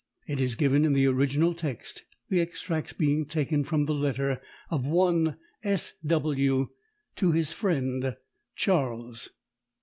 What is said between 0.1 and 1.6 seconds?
It is given in the original